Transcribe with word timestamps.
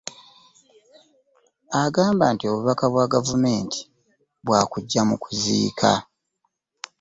Agamba 1.81 2.25
nti 2.33 2.43
obubaka 2.51 2.85
bwa 2.93 3.05
gavumenti 3.13 3.79
bwa 4.45 4.61
kujja 4.71 5.01
mu 5.09 5.15
kuziika 5.23 5.91